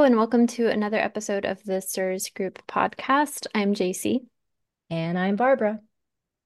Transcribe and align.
Hello, 0.00 0.06
and 0.06 0.16
welcome 0.16 0.46
to 0.46 0.66
another 0.66 0.96
episode 0.96 1.44
of 1.44 1.62
the 1.64 1.82
CIRS 1.82 2.30
Group 2.34 2.66
podcast. 2.66 3.46
I'm 3.54 3.74
Jacie. 3.74 4.24
And 4.88 5.18
I'm 5.18 5.36
Barbara. 5.36 5.80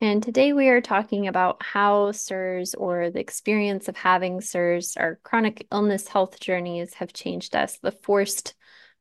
And 0.00 0.21
today 0.21 0.53
we 0.53 0.71
are 0.71 0.80
talking 0.80 1.29
about 1.29 1.62
how 1.62 2.11
CIRS 2.11 2.75
or 2.77 3.11
the 3.11 3.21
experience 3.21 3.87
of 3.87 3.96
having 3.96 4.40
CIRS, 4.40 4.96
our 4.96 5.21
chronic 5.22 5.69
illness 5.71 6.09
health 6.09 6.40
journeys 6.40 6.95
have 6.95 7.12
changed 7.12 7.54
us, 7.54 7.79
the 7.79 7.93
forced 7.93 8.54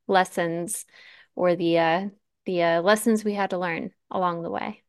lessons 0.06 0.84
or 1.34 1.56
the 1.56 1.80
uh, 1.80 2.08
the 2.46 2.62
uh, 2.62 2.80
lessons 2.80 3.24
we 3.24 3.34
had 3.34 3.50
to 3.50 3.58
learn 3.58 3.90
along 4.08 4.44
the 4.44 4.52
way. 4.52 4.84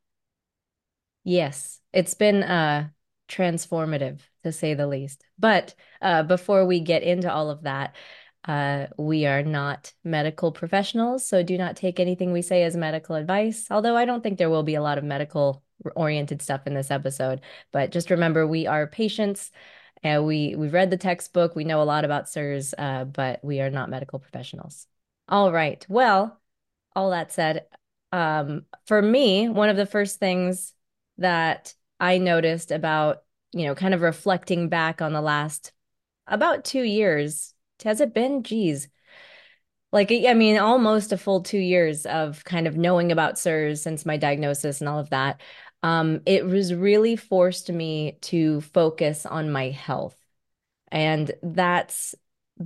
Yes, 1.23 1.81
it's 1.91 2.13
been 2.13 2.43
uh, 2.43 2.89
transformative 3.27 4.19
to 4.43 4.51
say 4.51 4.75
the 4.75 4.85
least. 4.85 5.23
But 5.39 5.73
uh, 6.03 6.21
before 6.21 6.67
we 6.67 6.81
get 6.81 7.01
into 7.01 7.33
all 7.33 7.49
of 7.49 7.63
that, 7.63 7.95
uh, 8.45 8.87
we 8.97 9.25
are 9.25 9.43
not 9.43 9.93
medical 10.03 10.51
professionals, 10.51 11.27
so 11.27 11.41
do 11.43 11.57
not 11.57 11.75
take 11.75 11.99
anything 11.99 12.31
we 12.31 12.41
say 12.41 12.63
as 12.63 12.75
medical 12.75 13.15
advice. 13.15 13.67
Although 13.71 13.97
I 13.97 14.05
don't 14.05 14.21
think 14.21 14.37
there 14.37 14.49
will 14.49 14.63
be 14.63 14.75
a 14.75 14.81
lot 14.81 14.97
of 14.97 15.03
medical 15.03 15.63
oriented 15.95 16.41
stuff 16.41 16.67
in 16.67 16.73
this 16.73 16.91
episode, 16.91 17.41
but 17.71 17.91
just 17.91 18.11
remember 18.11 18.45
we 18.45 18.67
are 18.67 18.87
patients. 18.87 19.51
And 20.03 20.27
we 20.27 20.55
we've 20.55 20.73
read 20.73 20.91
the 20.91 20.97
textbook. 20.97 21.55
We 21.55 21.63
know 21.63 21.81
a 21.81 21.83
lot 21.83 22.05
about 22.05 22.29
CIRS, 22.29 22.75
uh, 22.77 23.05
but 23.05 23.43
we 23.43 23.59
are 23.61 23.71
not 23.71 23.89
medical 23.89 24.19
professionals. 24.19 24.85
All 25.27 25.51
right. 25.51 25.83
Well, 25.89 26.39
all 26.95 27.09
that 27.09 27.31
said, 27.31 27.65
um, 28.11 28.65
for 28.85 29.01
me, 29.01 29.49
one 29.49 29.69
of 29.69 29.77
the 29.77 29.87
first 29.87 30.19
things 30.19 30.73
that 31.17 31.73
I 31.99 32.19
noticed 32.19 32.69
about, 32.69 33.23
you 33.51 33.65
know, 33.65 33.73
kind 33.73 33.95
of 33.95 34.01
reflecting 34.01 34.69
back 34.69 35.01
on 35.01 35.11
the 35.11 35.21
last 35.21 35.71
about 36.27 36.65
two 36.65 36.83
years 36.83 37.54
has 37.83 38.01
it 38.01 38.13
been? 38.13 38.43
Geez. 38.43 38.87
Like, 39.91 40.11
I 40.11 40.33
mean, 40.33 40.57
almost 40.57 41.11
a 41.13 41.17
full 41.17 41.41
two 41.41 41.57
years 41.59 42.05
of 42.05 42.43
kind 42.43 42.67
of 42.67 42.75
knowing 42.75 43.11
about 43.11 43.37
CIRS 43.39 43.81
since 43.81 44.05
my 44.05 44.17
diagnosis 44.17 44.81
and 44.81 44.89
all 44.89 44.99
of 44.99 45.09
that. 45.11 45.41
Um, 45.83 46.21
it 46.25 46.45
was 46.45 46.73
really 46.73 47.15
forced 47.15 47.71
me 47.71 48.17
to 48.23 48.61
focus 48.61 49.25
on 49.25 49.51
my 49.51 49.69
health. 49.69 50.17
And 50.91 51.31
that's 51.43 52.15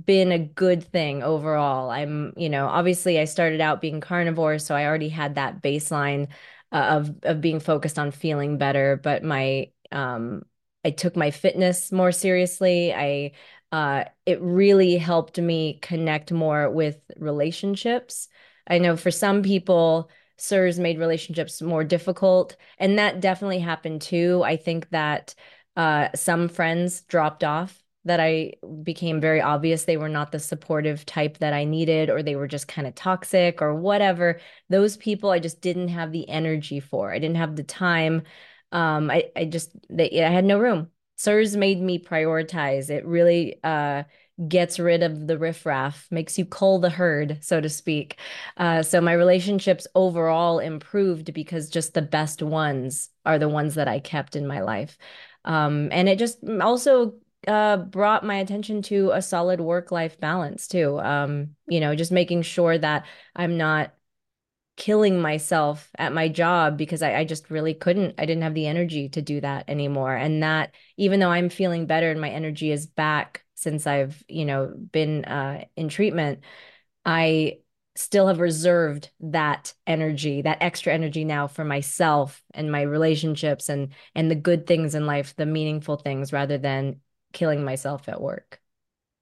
been 0.04 0.32
a 0.32 0.38
good 0.38 0.84
thing 0.84 1.22
overall. 1.22 1.90
I'm, 1.90 2.32
you 2.36 2.48
know, 2.48 2.66
obviously 2.66 3.18
I 3.18 3.24
started 3.24 3.60
out 3.60 3.80
being 3.80 4.00
carnivore, 4.00 4.58
so 4.58 4.74
I 4.74 4.86
already 4.86 5.08
had 5.08 5.34
that 5.36 5.62
baseline 5.62 6.28
uh, 6.72 7.00
of 7.00 7.16
of 7.24 7.40
being 7.40 7.60
focused 7.60 7.98
on 7.98 8.10
feeling 8.12 8.58
better, 8.58 8.96
but 8.96 9.24
my 9.24 9.70
um 9.92 10.42
I 10.84 10.90
took 10.90 11.16
my 11.16 11.30
fitness 11.30 11.92
more 11.92 12.12
seriously. 12.12 12.94
I 12.94 13.32
uh, 13.72 14.04
it 14.26 14.40
really 14.40 14.96
helped 14.96 15.38
me 15.38 15.78
connect 15.80 16.32
more 16.32 16.70
with 16.70 16.98
relationships. 17.16 18.28
I 18.66 18.78
know 18.78 18.96
for 18.96 19.10
some 19.10 19.42
people, 19.42 20.10
CIRS 20.38 20.78
made 20.78 20.98
relationships 20.98 21.60
more 21.62 21.84
difficult, 21.84 22.56
and 22.78 22.98
that 22.98 23.20
definitely 23.20 23.60
happened 23.60 24.02
too. 24.02 24.42
I 24.44 24.56
think 24.56 24.88
that 24.90 25.34
uh, 25.76 26.08
some 26.14 26.48
friends 26.48 27.02
dropped 27.02 27.44
off 27.44 27.80
that 28.04 28.18
I 28.18 28.54
became 28.82 29.20
very 29.20 29.42
obvious 29.42 29.84
they 29.84 29.98
were 29.98 30.08
not 30.08 30.32
the 30.32 30.38
supportive 30.38 31.04
type 31.04 31.38
that 31.38 31.52
I 31.52 31.64
needed, 31.64 32.08
or 32.10 32.22
they 32.22 32.36
were 32.36 32.48
just 32.48 32.66
kind 32.66 32.86
of 32.86 32.94
toxic 32.94 33.60
or 33.60 33.74
whatever. 33.74 34.40
Those 34.70 34.96
people 34.96 35.30
I 35.30 35.38
just 35.38 35.60
didn't 35.60 35.88
have 35.88 36.10
the 36.10 36.28
energy 36.28 36.80
for. 36.80 37.12
I 37.12 37.18
didn't 37.18 37.36
have 37.36 37.56
the 37.56 37.62
time. 37.62 38.22
Um, 38.72 39.10
I, 39.10 39.30
I 39.36 39.44
just, 39.44 39.72
they, 39.90 40.22
I 40.24 40.30
had 40.30 40.44
no 40.44 40.58
room. 40.58 40.90
CIRS 41.20 41.54
made 41.56 41.80
me 41.82 41.98
prioritize. 41.98 42.88
It 42.88 43.04
really 43.04 43.62
uh, 43.62 44.04
gets 44.48 44.78
rid 44.78 45.02
of 45.02 45.26
the 45.26 45.36
riffraff, 45.36 46.06
makes 46.10 46.38
you 46.38 46.46
cull 46.46 46.78
the 46.78 46.88
herd, 46.88 47.38
so 47.42 47.60
to 47.60 47.68
speak. 47.68 48.18
Uh, 48.56 48.82
so 48.82 49.02
my 49.02 49.12
relationships 49.12 49.86
overall 49.94 50.60
improved 50.60 51.34
because 51.34 51.68
just 51.68 51.92
the 51.92 52.00
best 52.00 52.42
ones 52.42 53.10
are 53.26 53.38
the 53.38 53.50
ones 53.50 53.74
that 53.74 53.86
I 53.86 54.00
kept 54.00 54.34
in 54.34 54.46
my 54.46 54.62
life. 54.62 54.96
Um, 55.44 55.90
and 55.92 56.08
it 56.08 56.18
just 56.18 56.38
also 56.60 57.14
uh, 57.46 57.76
brought 57.76 58.24
my 58.24 58.36
attention 58.36 58.80
to 58.82 59.10
a 59.10 59.20
solid 59.20 59.60
work 59.60 59.92
life 59.92 60.18
balance 60.20 60.68
too. 60.68 60.98
Um, 61.00 61.50
you 61.68 61.80
know, 61.80 61.94
just 61.94 62.12
making 62.12 62.42
sure 62.42 62.78
that 62.78 63.04
I'm 63.36 63.58
not 63.58 63.92
killing 64.80 65.20
myself 65.20 65.90
at 65.98 66.14
my 66.14 66.26
job 66.26 66.78
because 66.78 67.02
I, 67.02 67.16
I 67.18 67.24
just 67.26 67.50
really 67.50 67.74
couldn't. 67.74 68.14
I 68.18 68.24
didn't 68.24 68.44
have 68.44 68.54
the 68.54 68.66
energy 68.66 69.10
to 69.10 69.20
do 69.20 69.38
that 69.42 69.66
anymore. 69.68 70.16
And 70.16 70.42
that 70.42 70.74
even 70.96 71.20
though 71.20 71.28
I'm 71.30 71.50
feeling 71.50 71.84
better 71.86 72.10
and 72.10 72.18
my 72.20 72.30
energy 72.30 72.72
is 72.72 72.86
back 72.86 73.44
since 73.54 73.86
I've, 73.86 74.24
you 74.26 74.46
know, 74.46 74.72
been 74.92 75.26
uh, 75.26 75.66
in 75.76 75.90
treatment, 75.90 76.40
I 77.04 77.58
still 77.94 78.28
have 78.28 78.40
reserved 78.40 79.10
that 79.20 79.74
energy, 79.86 80.42
that 80.42 80.62
extra 80.62 80.94
energy 80.94 81.24
now 81.24 81.46
for 81.46 81.64
myself 81.64 82.42
and 82.54 82.72
my 82.72 82.82
relationships 82.82 83.68
and 83.68 83.92
and 84.14 84.30
the 84.30 84.34
good 84.34 84.66
things 84.66 84.94
in 84.94 85.06
life, 85.06 85.36
the 85.36 85.46
meaningful 85.46 85.96
things 85.96 86.32
rather 86.32 86.56
than 86.56 87.02
killing 87.34 87.64
myself 87.64 88.08
at 88.08 88.20
work. 88.22 88.60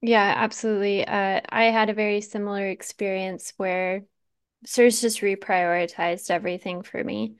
Yeah, 0.01 0.33
absolutely. 0.37 1.05
Uh, 1.05 1.41
I 1.49 1.63
had 1.65 1.89
a 1.89 1.93
very 1.93 2.21
similar 2.21 2.67
experience 2.67 3.53
where 3.57 4.05
CIRS 4.65 5.01
just 5.01 5.21
reprioritized 5.21 6.29
everything 6.29 6.81
for 6.81 7.03
me. 7.03 7.35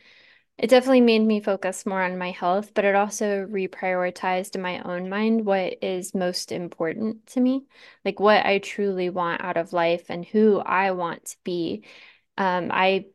It 0.57 0.69
definitely 0.69 1.01
made 1.01 1.21
me 1.21 1.39
focus 1.39 1.85
more 1.85 2.01
on 2.01 2.17
my 2.17 2.31
health, 2.31 2.73
but 2.73 2.83
it 2.83 2.95
also 2.95 3.45
reprioritized 3.45 4.55
in 4.55 4.61
my 4.61 4.81
own 4.81 5.09
mind 5.09 5.45
what 5.45 5.77
is 5.81 6.13
most 6.13 6.51
important 6.51 7.27
to 7.27 7.39
me, 7.39 7.65
like 8.03 8.19
what 8.19 8.45
I 8.45 8.59
truly 8.59 9.09
want 9.09 9.41
out 9.41 9.55
of 9.57 9.71
life 9.71 10.05
and 10.09 10.25
who 10.25 10.59
I 10.59 10.91
want 10.91 11.25
to 11.25 11.37
be. 11.45 11.85
Um, 12.37 12.71
I 12.73 13.05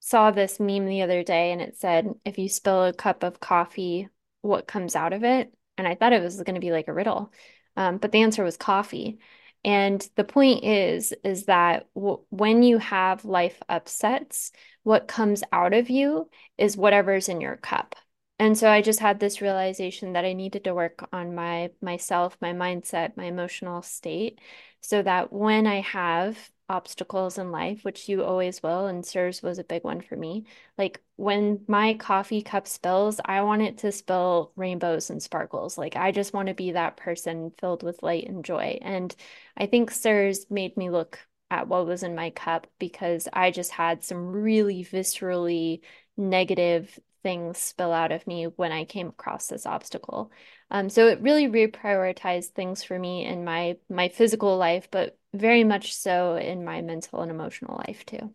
saw 0.00 0.30
this 0.30 0.58
meme 0.58 0.86
the 0.86 1.02
other 1.02 1.22
day 1.22 1.52
and 1.52 1.60
it 1.60 1.76
said, 1.76 2.12
if 2.24 2.38
you 2.38 2.48
spill 2.48 2.84
a 2.84 2.92
cup 2.92 3.22
of 3.22 3.40
coffee, 3.40 4.08
what 4.42 4.66
comes 4.66 4.96
out 4.96 5.12
of 5.12 5.22
it? 5.22 5.52
And 5.76 5.86
I 5.86 5.94
thought 5.94 6.12
it 6.12 6.22
was 6.22 6.42
going 6.42 6.54
to 6.54 6.60
be 6.60 6.72
like 6.72 6.88
a 6.88 6.92
riddle. 6.92 7.32
Um, 7.76 7.98
but 7.98 8.10
the 8.10 8.22
answer 8.22 8.42
was 8.42 8.56
coffee. 8.56 9.18
And 9.64 10.06
the 10.16 10.24
point 10.24 10.64
is, 10.64 11.12
is 11.24 11.46
that 11.46 11.88
w- 11.94 12.20
when 12.30 12.62
you 12.62 12.78
have 12.78 13.24
life 13.24 13.60
upsets, 13.68 14.52
what 14.82 15.08
comes 15.08 15.42
out 15.52 15.74
of 15.74 15.90
you 15.90 16.30
is 16.56 16.76
whatever's 16.76 17.28
in 17.28 17.40
your 17.40 17.56
cup. 17.56 17.94
And 18.38 18.56
so 18.56 18.70
I 18.70 18.82
just 18.82 19.00
had 19.00 19.18
this 19.18 19.40
realization 19.40 20.12
that 20.12 20.24
I 20.24 20.32
needed 20.32 20.64
to 20.64 20.74
work 20.74 21.08
on 21.12 21.34
my 21.34 21.70
myself, 21.82 22.36
my 22.40 22.52
mindset, 22.52 23.16
my 23.16 23.24
emotional 23.24 23.82
state, 23.82 24.40
so 24.80 25.02
that 25.02 25.32
when 25.32 25.66
I 25.66 25.80
have 25.80 26.50
obstacles 26.68 27.38
in 27.38 27.50
life, 27.50 27.84
which 27.84 28.08
you 28.08 28.22
always 28.24 28.62
will, 28.62 28.86
and 28.86 29.04
CIRS 29.04 29.42
was 29.42 29.58
a 29.58 29.64
big 29.64 29.84
one 29.84 30.00
for 30.00 30.16
me. 30.16 30.44
Like 30.76 31.02
when 31.16 31.64
my 31.66 31.94
coffee 31.94 32.42
cup 32.42 32.66
spills, 32.68 33.20
I 33.24 33.42
want 33.42 33.62
it 33.62 33.78
to 33.78 33.92
spill 33.92 34.52
rainbows 34.56 35.10
and 35.10 35.22
sparkles. 35.22 35.78
Like 35.78 35.96
I 35.96 36.12
just 36.12 36.34
want 36.34 36.48
to 36.48 36.54
be 36.54 36.72
that 36.72 36.96
person 36.96 37.52
filled 37.58 37.82
with 37.82 38.02
light 38.02 38.28
and 38.28 38.44
joy. 38.44 38.78
And 38.82 39.14
I 39.56 39.66
think 39.66 39.90
CIRS 39.90 40.50
made 40.50 40.76
me 40.76 40.90
look 40.90 41.18
at 41.50 41.68
what 41.68 41.86
was 41.86 42.02
in 42.02 42.14
my 42.14 42.30
cup 42.30 42.66
because 42.78 43.28
I 43.32 43.50
just 43.50 43.72
had 43.72 44.04
some 44.04 44.26
really 44.28 44.84
viscerally 44.84 45.80
negative 46.16 46.98
things 47.22 47.58
spill 47.58 47.92
out 47.92 48.12
of 48.12 48.26
me 48.26 48.44
when 48.44 48.72
I 48.72 48.84
came 48.84 49.08
across 49.08 49.48
this 49.48 49.66
obstacle. 49.66 50.30
Um, 50.70 50.90
so 50.90 51.08
it 51.08 51.20
really 51.20 51.48
reprioritized 51.48 52.50
things 52.50 52.82
for 52.84 52.98
me 52.98 53.24
in 53.24 53.44
my 53.44 53.78
my 53.88 54.08
physical 54.08 54.56
life, 54.56 54.88
but 54.90 55.17
very 55.34 55.64
much 55.64 55.94
so 55.94 56.36
in 56.36 56.64
my 56.64 56.82
mental 56.82 57.20
and 57.22 57.30
emotional 57.30 57.76
life 57.86 58.04
too. 58.06 58.34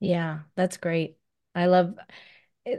Yeah, 0.00 0.40
that's 0.56 0.76
great. 0.76 1.16
I 1.54 1.66
love 1.66 1.94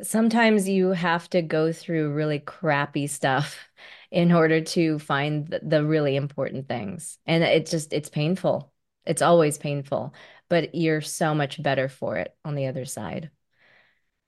sometimes 0.03 0.69
you 0.69 0.89
have 0.91 1.29
to 1.31 1.41
go 1.41 1.71
through 1.73 2.13
really 2.13 2.39
crappy 2.39 3.07
stuff 3.07 3.59
in 4.11 4.31
order 4.31 4.61
to 4.61 4.99
find 4.99 5.47
the, 5.47 5.59
the 5.63 5.85
really 5.85 6.15
important 6.15 6.67
things. 6.67 7.19
And 7.25 7.43
it's 7.43 7.71
just 7.71 7.93
it's 7.93 8.09
painful. 8.09 8.73
It's 9.05 9.21
always 9.21 9.57
painful, 9.57 10.13
but 10.49 10.75
you're 10.75 11.01
so 11.01 11.35
much 11.35 11.61
better 11.63 11.89
for 11.89 12.17
it 12.17 12.35
on 12.45 12.55
the 12.55 12.67
other 12.67 12.85
side. 12.85 13.31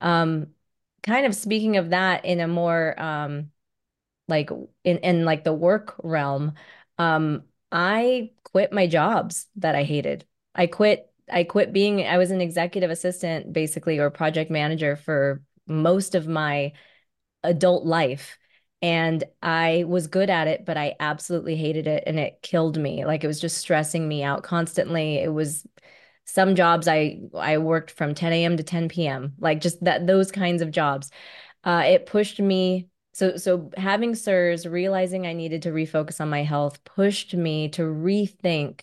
Um, 0.01 0.47
kind 1.03 1.25
of 1.25 1.36
speaking 1.36 1.77
of 1.77 1.92
that 1.92 2.25
in 2.25 2.39
a 2.39 2.47
more 2.47 3.00
um 3.00 3.51
like 4.27 4.50
in 4.83 4.97
in 5.00 5.25
like 5.25 5.44
the 5.44 5.53
work 5.53 5.95
realm, 6.03 6.56
um, 6.97 7.44
I 7.71 8.31
quit 8.44 8.71
my 8.71 8.88
jobs 8.88 9.47
that 9.57 9.75
I 9.75 9.83
hated. 9.83 10.25
I 10.53 10.67
quit 10.67 11.12
I 11.31 11.44
quit 11.44 11.73
being 11.73 12.06
I 12.06 12.17
was 12.17 12.31
an 12.31 12.41
executive 12.41 12.91
assistant 12.91 13.51
basically 13.51 13.97
or 14.00 14.09
project 14.12 14.51
manager 14.51 14.95
for 14.95 15.41
most 15.67 16.15
of 16.15 16.27
my 16.27 16.73
adult 17.44 17.85
life. 17.85 18.38
And 18.81 19.23
I 19.41 19.85
was 19.88 20.07
good 20.07 20.29
at 20.29 20.47
it, 20.47 20.65
but 20.65 20.77
I 20.77 20.95
absolutely 21.00 21.56
hated 21.56 21.88
it 21.88 22.03
and 22.06 22.19
it 22.19 22.41
killed 22.41 22.77
me. 22.77 23.06
Like 23.06 23.23
it 23.23 23.27
was 23.27 23.41
just 23.41 23.57
stressing 23.57 24.07
me 24.07 24.23
out 24.23 24.44
constantly. 24.44 25.18
It 25.18 25.33
was 25.33 25.65
some 26.25 26.56
jobs 26.56 26.88
I 26.88 27.19
I 27.35 27.57
worked 27.59 27.91
from 27.91 28.15
10 28.15 28.45
a.m. 28.45 28.57
to 28.57 28.63
10 28.63 28.89
p.m. 28.89 29.33
Like 29.39 29.61
just 29.61 29.83
that 29.83 30.07
those 30.07 30.31
kinds 30.31 30.61
of 30.61 30.71
jobs. 30.71 31.11
Uh, 31.63 31.83
it 31.88 32.06
pushed 32.06 32.39
me. 32.39 32.89
So 33.15 33.38
so 33.38 33.71
having 33.77 34.13
CIRS, 34.13 34.69
realizing 34.69 35.25
I 35.25 35.31
needed 35.31 35.62
to 35.62 35.69
refocus 35.69 36.19
on 36.19 36.29
my 36.29 36.44
health, 36.44 36.83
pushed 36.83 37.33
me 37.33 37.69
to 37.69 37.83
rethink 37.83 38.81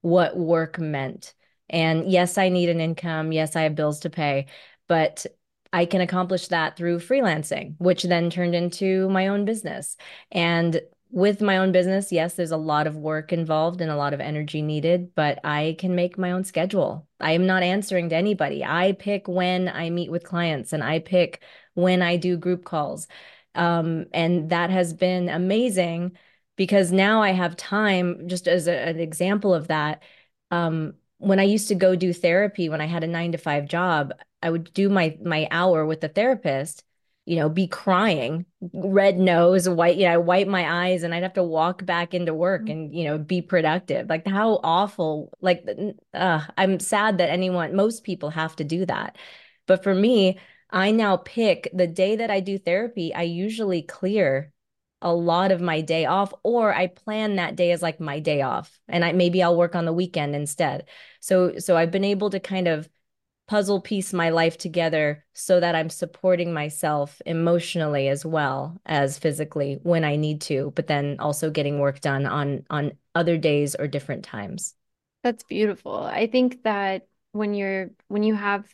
what 0.00 0.34
work 0.34 0.78
meant. 0.78 1.34
And 1.68 2.10
yes, 2.10 2.38
I 2.38 2.48
need 2.48 2.70
an 2.70 2.80
income. 2.80 3.32
Yes, 3.32 3.54
I 3.54 3.62
have 3.64 3.74
bills 3.74 4.00
to 4.00 4.10
pay, 4.10 4.46
but 4.88 5.26
I 5.74 5.84
can 5.84 6.00
accomplish 6.00 6.48
that 6.48 6.78
through 6.78 7.00
freelancing, 7.00 7.74
which 7.76 8.04
then 8.04 8.30
turned 8.30 8.54
into 8.54 9.10
my 9.10 9.28
own 9.28 9.44
business. 9.44 9.98
And 10.32 10.80
with 11.10 11.42
my 11.42 11.58
own 11.58 11.70
business, 11.70 12.10
yes, 12.10 12.32
there's 12.34 12.52
a 12.52 12.56
lot 12.56 12.86
of 12.86 12.96
work 12.96 13.30
involved 13.30 13.82
and 13.82 13.90
a 13.90 13.96
lot 13.96 14.14
of 14.14 14.20
energy 14.20 14.62
needed, 14.62 15.14
but 15.14 15.38
I 15.44 15.76
can 15.78 15.94
make 15.94 16.16
my 16.16 16.30
own 16.30 16.44
schedule. 16.44 17.06
I 17.20 17.32
am 17.32 17.46
not 17.46 17.62
answering 17.62 18.08
to 18.08 18.16
anybody. 18.16 18.64
I 18.64 18.92
pick 18.92 19.28
when 19.28 19.68
I 19.68 19.90
meet 19.90 20.10
with 20.10 20.24
clients 20.24 20.72
and 20.72 20.82
I 20.82 21.00
pick 21.00 21.42
when 21.74 22.00
I 22.00 22.16
do 22.16 22.38
group 22.38 22.64
calls. 22.64 23.06
Um, 23.56 24.06
and 24.12 24.50
that 24.50 24.70
has 24.70 24.92
been 24.94 25.28
amazing 25.28 26.16
because 26.56 26.92
now 26.92 27.22
I 27.22 27.30
have 27.30 27.56
time, 27.56 28.28
just 28.28 28.48
as 28.48 28.66
a, 28.68 28.76
an 28.88 29.00
example 29.00 29.54
of 29.54 29.68
that. 29.68 30.02
Um, 30.50 30.94
when 31.18 31.40
I 31.40 31.44
used 31.44 31.68
to 31.68 31.74
go 31.74 31.96
do 31.96 32.12
therapy 32.12 32.68
when 32.68 32.80
I 32.80 32.86
had 32.86 33.02
a 33.04 33.06
nine 33.06 33.32
to 33.32 33.38
five 33.38 33.66
job, 33.66 34.12
I 34.42 34.50
would 34.50 34.72
do 34.74 34.88
my 34.88 35.16
my 35.24 35.48
hour 35.50 35.84
with 35.86 36.00
the 36.00 36.08
therapist 36.08 36.84
you 37.28 37.34
know, 37.36 37.48
be 37.48 37.66
crying, 37.66 38.46
red 38.72 39.18
nose, 39.18 39.68
white, 39.68 39.96
you 39.96 40.04
know, 40.06 40.12
I 40.12 40.16
wipe 40.16 40.46
my 40.46 40.86
eyes 40.86 41.02
and 41.02 41.12
I'd 41.12 41.24
have 41.24 41.32
to 41.34 41.42
walk 41.42 41.84
back 41.84 42.14
into 42.14 42.32
work 42.32 42.68
and, 42.68 42.94
you 42.94 43.02
know, 43.04 43.18
be 43.18 43.42
productive. 43.42 44.08
Like 44.08 44.26
how 44.28 44.60
awful, 44.62 45.32
like, 45.40 45.66
uh, 46.14 46.40
I'm 46.56 46.78
sad 46.78 47.18
that 47.18 47.28
anyone, 47.30 47.74
most 47.74 48.04
people 48.04 48.30
have 48.30 48.54
to 48.56 48.64
do 48.64 48.86
that. 48.86 49.16
But 49.66 49.82
for 49.82 49.92
me, 49.92 50.38
I 50.70 50.90
now 50.90 51.16
pick 51.18 51.68
the 51.72 51.86
day 51.86 52.16
that 52.16 52.30
I 52.30 52.40
do 52.40 52.58
therapy, 52.58 53.14
I 53.14 53.22
usually 53.22 53.82
clear 53.82 54.52
a 55.02 55.12
lot 55.14 55.52
of 55.52 55.60
my 55.60 55.80
day 55.82 56.06
off 56.06 56.32
or 56.42 56.74
I 56.74 56.86
plan 56.88 57.36
that 57.36 57.54
day 57.56 57.70
as 57.72 57.82
like 57.82 58.00
my 58.00 58.18
day 58.18 58.42
off 58.42 58.80
and 58.88 59.04
I 59.04 59.12
maybe 59.12 59.42
I'll 59.42 59.56
work 59.56 59.74
on 59.76 59.84
the 59.84 59.92
weekend 59.92 60.34
instead. 60.34 60.86
So 61.20 61.58
so 61.58 61.76
I've 61.76 61.90
been 61.90 62.04
able 62.04 62.30
to 62.30 62.40
kind 62.40 62.66
of 62.68 62.88
puzzle 63.48 63.80
piece 63.80 64.12
my 64.12 64.30
life 64.30 64.58
together 64.58 65.24
so 65.32 65.60
that 65.60 65.74
I'm 65.74 65.90
supporting 65.90 66.52
myself 66.52 67.20
emotionally 67.26 68.08
as 68.08 68.24
well 68.24 68.80
as 68.84 69.18
physically 69.18 69.78
when 69.82 70.04
I 70.04 70.16
need 70.16 70.40
to, 70.42 70.72
but 70.74 70.88
then 70.88 71.16
also 71.20 71.50
getting 71.50 71.78
work 71.78 72.00
done 72.00 72.26
on 72.26 72.64
on 72.70 72.92
other 73.14 73.38
days 73.38 73.76
or 73.76 73.86
different 73.86 74.24
times. 74.24 74.74
That's 75.22 75.44
beautiful. 75.44 75.96
I 75.96 76.26
think 76.26 76.62
that 76.64 77.06
when 77.32 77.54
you're 77.54 77.90
when 78.08 78.22
you 78.22 78.34
have 78.34 78.72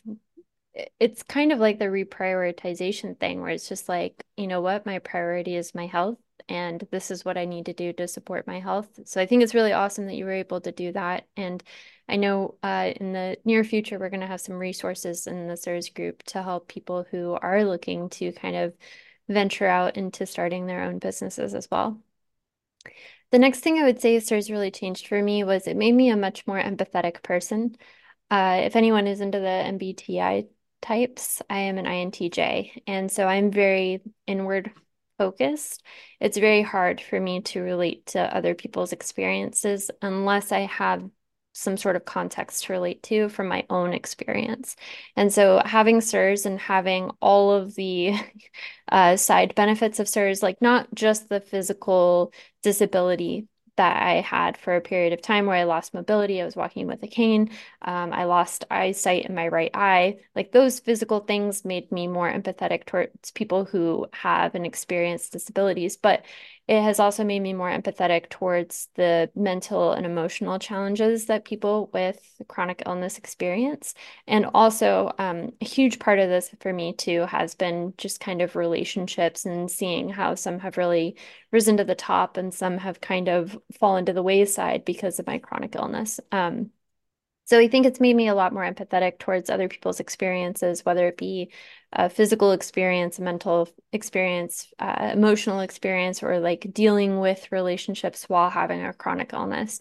it's 0.99 1.23
kind 1.23 1.51
of 1.51 1.59
like 1.59 1.79
the 1.79 1.85
reprioritization 1.85 3.19
thing 3.19 3.41
where 3.41 3.51
it's 3.51 3.69
just 3.69 3.87
like, 3.87 4.25
you 4.37 4.47
know 4.47 4.61
what, 4.61 4.85
my 4.85 4.99
priority 4.99 5.55
is 5.55 5.75
my 5.75 5.85
health 5.85 6.17
and 6.49 6.85
this 6.91 7.11
is 7.11 7.23
what 7.23 7.37
I 7.37 7.45
need 7.45 7.67
to 7.67 7.73
do 7.73 7.93
to 7.93 8.07
support 8.07 8.47
my 8.47 8.59
health. 8.59 8.87
So 9.05 9.21
I 9.21 9.25
think 9.25 9.43
it's 9.43 9.53
really 9.53 9.71
awesome 9.73 10.07
that 10.07 10.15
you 10.15 10.25
were 10.25 10.31
able 10.31 10.61
to 10.61 10.71
do 10.71 10.91
that. 10.93 11.27
And 11.37 11.63
I 12.09 12.15
know 12.17 12.55
uh, 12.63 12.91
in 12.99 13.13
the 13.13 13.37
near 13.45 13.63
future, 13.63 13.99
we're 13.99 14.09
going 14.09 14.21
to 14.21 14.27
have 14.27 14.41
some 14.41 14.55
resources 14.55 15.27
in 15.27 15.47
the 15.47 15.55
CIRS 15.55 15.93
group 15.93 16.23
to 16.23 16.43
help 16.43 16.67
people 16.67 17.05
who 17.09 17.33
are 17.33 17.63
looking 17.63 18.09
to 18.09 18.31
kind 18.33 18.55
of 18.55 18.73
venture 19.29 19.67
out 19.67 19.95
into 19.95 20.25
starting 20.25 20.65
their 20.65 20.83
own 20.83 20.99
businesses 20.99 21.53
as 21.53 21.69
well. 21.71 22.01
The 23.31 23.39
next 23.39 23.61
thing 23.61 23.77
I 23.77 23.83
would 23.83 24.01
say 24.01 24.17
CIRS 24.17 24.51
really 24.51 24.71
changed 24.71 25.07
for 25.07 25.21
me 25.21 25.43
was 25.43 25.67
it 25.67 25.77
made 25.77 25.93
me 25.93 26.09
a 26.09 26.17
much 26.17 26.45
more 26.45 26.61
empathetic 26.61 27.23
person. 27.23 27.75
Uh, 28.29 28.61
if 28.63 28.75
anyone 28.75 29.07
is 29.07 29.21
into 29.21 29.39
the 29.39 29.45
MBTI 29.45 30.47
types, 30.83 31.41
I 31.49 31.59
am 31.59 31.77
an 31.77 31.85
INTJ. 31.85 32.83
And 32.85 33.11
so 33.11 33.25
I'm 33.25 33.51
very 33.51 34.01
inward 34.27 34.71
focused. 35.17 35.83
It's 36.19 36.37
very 36.37 36.61
hard 36.61 37.01
for 37.01 37.19
me 37.19 37.41
to 37.41 37.61
relate 37.61 38.07
to 38.07 38.19
other 38.19 38.53
people's 38.53 38.93
experiences 38.93 39.89
unless 40.01 40.51
I 40.51 40.61
have 40.61 41.09
some 41.53 41.77
sort 41.77 41.95
of 41.95 42.03
context 42.03 42.63
to 42.65 42.73
relate 42.73 43.03
to 43.03 43.29
from 43.29 43.47
my 43.47 43.65
own 43.69 43.93
experience. 43.93 44.75
And 45.15 45.31
so 45.31 45.61
having 45.63 46.01
CIRS 46.01 46.45
and 46.45 46.59
having 46.59 47.11
all 47.21 47.51
of 47.51 47.75
the 47.75 48.13
uh, 48.91 49.17
side 49.17 49.55
benefits 49.55 49.99
of 49.99 50.07
CIRS, 50.07 50.43
like 50.43 50.61
not 50.61 50.93
just 50.93 51.29
the 51.29 51.39
physical 51.39 52.33
disability 52.63 53.47
that 53.75 54.01
I 54.03 54.21
had 54.21 54.57
for 54.57 54.75
a 54.75 54.81
period 54.81 55.13
of 55.13 55.21
time 55.21 55.45
where 55.45 55.55
I 55.55 55.63
lost 55.63 55.93
mobility. 55.93 56.41
I 56.41 56.45
was 56.45 56.55
walking 56.55 56.87
with 56.87 57.01
a 57.03 57.07
cane. 57.07 57.49
Um, 57.81 58.13
I 58.13 58.25
lost 58.25 58.65
eyesight 58.69 59.25
in 59.25 59.35
my 59.35 59.47
right 59.47 59.71
eye. 59.73 60.19
Like 60.35 60.51
those 60.51 60.79
physical 60.79 61.21
things 61.21 61.65
made 61.65 61.91
me 61.91 62.07
more 62.07 62.31
empathetic 62.31 62.85
towards 62.85 63.31
people 63.31 63.65
who 63.65 64.07
have 64.13 64.55
and 64.55 64.65
experience 64.65 65.29
disabilities. 65.29 65.97
But 65.97 66.23
it 66.67 66.81
has 66.81 66.99
also 66.99 67.25
made 67.25 67.41
me 67.41 67.53
more 67.53 67.69
empathetic 67.69 68.29
towards 68.29 68.87
the 68.95 69.29
mental 69.35 69.91
and 69.91 70.05
emotional 70.05 70.59
challenges 70.59 71.25
that 71.25 71.43
people 71.43 71.89
with 71.93 72.21
chronic 72.47 72.83
illness 72.85 73.17
experience. 73.17 73.93
And 74.27 74.45
also, 74.53 75.11
um, 75.19 75.51
a 75.59 75.65
huge 75.65 75.99
part 75.99 76.19
of 76.19 76.29
this 76.29 76.49
for 76.61 76.71
me 76.71 76.93
too 76.93 77.21
has 77.25 77.53
been 77.53 77.93
just 77.97 78.21
kind 78.21 78.41
of 78.41 78.55
relationships 78.55 79.45
and 79.45 79.69
seeing 79.69 80.07
how 80.09 80.35
some 80.35 80.59
have 80.59 80.77
really 80.77 81.17
risen 81.51 81.77
to 81.77 81.83
the 81.83 81.95
top 81.95 82.37
and 82.37 82.53
some 82.53 82.77
have 82.77 83.01
kind 83.01 83.27
of 83.27 83.57
fallen 83.79 84.05
to 84.05 84.13
the 84.13 84.23
wayside 84.23 84.85
because 84.85 85.19
of 85.19 85.27
my 85.27 85.39
chronic 85.39 85.75
illness. 85.75 86.19
Um, 86.31 86.71
so 87.45 87.59
I 87.59 87.67
think 87.67 87.85
it's 87.85 87.99
made 87.99 88.15
me 88.15 88.27
a 88.27 88.35
lot 88.35 88.53
more 88.53 88.63
empathetic 88.63 89.19
towards 89.19 89.49
other 89.49 89.67
people's 89.67 89.99
experiences, 89.99 90.85
whether 90.85 91.07
it 91.07 91.17
be 91.17 91.51
a 91.91 92.09
physical 92.09 92.51
experience, 92.53 93.19
a 93.19 93.21
mental 93.21 93.69
experience, 93.91 94.73
uh, 94.79 95.11
emotional 95.13 95.59
experience, 95.59 96.23
or 96.23 96.39
like 96.39 96.73
dealing 96.73 97.19
with 97.19 97.51
relationships 97.51 98.29
while 98.29 98.49
having 98.49 98.83
a 98.83 98.93
chronic 98.93 99.33
illness. 99.33 99.79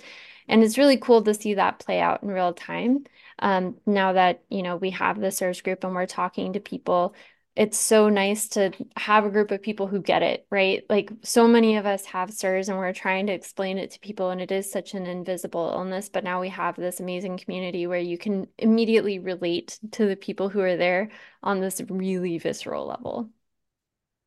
And 0.48 0.62
it's 0.62 0.78
really 0.78 0.96
cool 0.96 1.22
to 1.22 1.34
see 1.34 1.54
that 1.54 1.78
play 1.78 2.00
out 2.00 2.22
in 2.22 2.28
real 2.28 2.52
time. 2.52 3.04
Um, 3.38 3.76
now 3.86 4.12
that, 4.14 4.42
you 4.50 4.62
know, 4.62 4.76
we 4.76 4.90
have 4.90 5.18
the 5.20 5.30
CIRS 5.30 5.62
group 5.62 5.84
and 5.84 5.94
we're 5.94 6.06
talking 6.06 6.52
to 6.52 6.60
people 6.60 7.14
it's 7.54 7.78
so 7.78 8.08
nice 8.08 8.48
to 8.48 8.72
have 8.96 9.26
a 9.26 9.30
group 9.30 9.50
of 9.50 9.62
people 9.62 9.86
who 9.86 10.00
get 10.00 10.22
it, 10.22 10.46
right? 10.50 10.84
Like 10.88 11.10
so 11.22 11.46
many 11.46 11.76
of 11.76 11.84
us 11.84 12.06
have 12.06 12.30
CIRS 12.30 12.68
and 12.68 12.78
we're 12.78 12.94
trying 12.94 13.26
to 13.26 13.32
explain 13.34 13.78
it 13.78 13.90
to 13.92 14.00
people, 14.00 14.30
and 14.30 14.40
it 14.40 14.50
is 14.50 14.70
such 14.70 14.94
an 14.94 15.04
invisible 15.04 15.70
illness. 15.74 16.08
But 16.08 16.24
now 16.24 16.40
we 16.40 16.48
have 16.48 16.76
this 16.76 17.00
amazing 17.00 17.36
community 17.38 17.86
where 17.86 17.98
you 18.00 18.16
can 18.16 18.46
immediately 18.58 19.18
relate 19.18 19.78
to 19.92 20.06
the 20.06 20.16
people 20.16 20.48
who 20.48 20.60
are 20.60 20.76
there 20.76 21.10
on 21.42 21.60
this 21.60 21.82
really 21.88 22.38
visceral 22.38 22.86
level. 22.86 23.28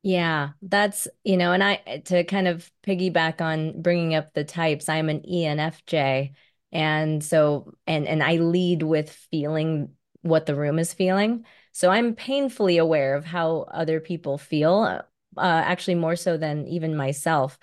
Yeah, 0.02 0.50
that's, 0.62 1.08
you 1.24 1.36
know, 1.36 1.52
and 1.52 1.64
I, 1.64 2.02
to 2.04 2.22
kind 2.22 2.46
of 2.46 2.70
piggyback 2.86 3.40
on 3.40 3.82
bringing 3.82 4.14
up 4.14 4.32
the 4.34 4.44
types, 4.44 4.88
I'm 4.88 5.08
an 5.08 5.22
ENFJ. 5.22 6.32
And 6.70 7.24
so, 7.24 7.72
and, 7.88 8.06
and 8.06 8.22
I 8.22 8.36
lead 8.36 8.84
with 8.84 9.10
feeling 9.32 9.96
what 10.22 10.46
the 10.46 10.54
room 10.54 10.78
is 10.78 10.94
feeling. 10.94 11.44
So 11.76 11.90
I'm 11.90 12.14
painfully 12.14 12.78
aware 12.78 13.14
of 13.16 13.26
how 13.26 13.66
other 13.70 14.00
people 14.00 14.38
feel, 14.38 14.80
uh, 14.82 15.02
actually 15.36 15.96
more 15.96 16.16
so 16.16 16.38
than 16.38 16.66
even 16.68 16.96
myself. 16.96 17.58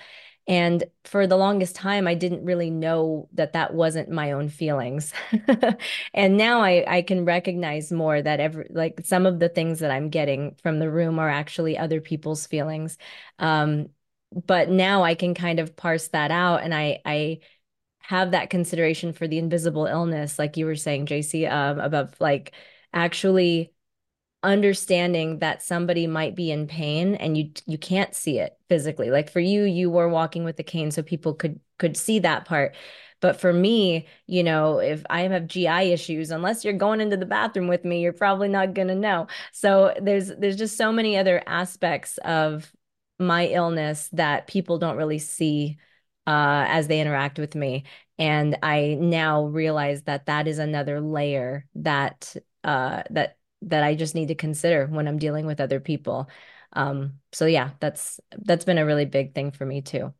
And 0.46 0.84
for 1.04 1.26
the 1.26 1.36
longest 1.36 1.76
time, 1.76 2.08
I 2.08 2.14
didn't 2.14 2.46
really 2.46 2.70
know 2.70 3.28
that 3.34 3.54
that 3.54 3.74
wasn't 3.74 4.12
my 4.12 4.34
own 4.34 4.50
feelings. 4.50 5.14
and 6.14 6.38
now 6.38 6.62
I, 6.62 6.86
I 6.88 7.02
can 7.02 7.26
recognize 7.26 7.92
more 7.92 8.22
that 8.22 8.40
every, 8.40 8.68
like 8.70 9.02
some 9.04 9.26
of 9.26 9.40
the 9.40 9.50
things 9.50 9.80
that 9.80 9.90
I'm 9.90 10.12
getting 10.12 10.58
from 10.62 10.78
the 10.78 10.92
room 10.92 11.18
are 11.18 11.30
actually 11.30 11.76
other 11.76 12.00
people's 12.00 12.46
feelings. 12.46 13.00
Um, 13.40 13.88
but 14.46 14.70
now 14.70 15.02
I 15.02 15.16
can 15.16 15.34
kind 15.34 15.60
of 15.60 15.76
parse 15.76 16.10
that 16.10 16.30
out 16.30 16.62
and 16.62 16.72
I, 16.72 17.02
I 17.04 17.40
have 17.98 18.30
that 18.32 18.52
consideration 18.52 19.14
for 19.14 19.28
the 19.28 19.40
invisible 19.40 19.88
illness, 19.88 20.38
like 20.38 20.56
you 20.56 20.68
were 20.68 20.76
saying, 20.76 21.08
Jacie, 21.08 21.52
um, 21.52 21.80
about 21.80 22.22
like 22.22 22.54
actually 22.94 23.73
understanding 24.44 25.40
that 25.40 25.64
somebody 25.64 26.06
might 26.08 26.36
be 26.36 26.52
in 26.52 26.68
pain 26.68 27.16
and 27.16 27.38
you 27.38 27.52
you 27.66 27.78
can't 27.78 28.14
see 28.14 28.40
it 28.40 28.58
physically. 28.70 29.10
Like 29.10 29.30
for 29.32 29.40
you 29.40 29.64
you 29.64 29.90
were 29.90 30.10
walking 30.10 30.44
with 30.44 30.58
the 30.58 30.64
cane 30.64 30.92
so 30.92 31.02
people 31.02 31.34
could 31.34 31.60
could 31.80 31.98
see 31.98 32.20
that 32.20 32.46
part. 32.46 32.76
But 33.22 33.40
for 33.40 33.54
me 33.54 34.08
you 34.28 34.44
know 34.44 34.80
if 34.80 35.04
i 35.10 35.22
have 35.22 35.48
gi 35.48 35.68
issues 35.94 36.30
unless 36.30 36.64
you're 36.66 36.74
going 36.74 37.00
into 37.02 37.16
the 37.18 37.26
bathroom 37.26 37.68
with 37.70 37.86
me 37.86 38.02
you're 38.02 38.14
probably 38.14 38.50
not 38.50 38.74
going 38.74 38.90
to 38.90 38.96
know. 38.96 39.28
So 39.54 39.94
there's 40.02 40.28
there's 40.38 40.58
just 40.58 40.78
so 40.78 40.92
many 40.92 41.18
other 41.18 41.42
aspects 41.48 42.18
of 42.20 42.72
my 43.20 43.48
illness 43.48 44.10
that 44.14 44.48
people 44.48 44.78
don't 44.80 44.98
really 44.98 45.20
see 45.20 45.78
uh, 46.28 46.66
as 46.68 46.88
they 46.88 47.00
interact 47.02 47.40
with 47.40 47.56
me. 47.56 47.86
And 48.20 48.58
i 48.62 48.98
now 49.00 49.46
realize 49.46 50.04
that 50.04 50.26
that 50.28 50.48
is 50.48 50.60
another 50.60 51.00
layer 51.02 51.66
that 51.76 52.36
uh, 52.64 53.04
that 53.10 53.38
that 53.70 53.84
I 53.84 53.96
just 53.96 54.16
need 54.16 54.30
to 54.30 54.36
consider 54.36 54.88
when 54.88 55.08
I'm 55.08 55.20
dealing 55.20 55.46
with 55.46 55.62
other 55.62 55.80
people. 55.80 56.30
Um, 56.74 57.20
so 57.32 57.46
yeah, 57.46 57.72
that's 57.80 58.20
that's 58.38 58.66
been 58.66 58.78
a 58.78 58.86
really 58.86 59.06
big 59.06 59.34
thing 59.34 59.52
for 59.52 59.66
me 59.66 59.82
too. 59.82 60.14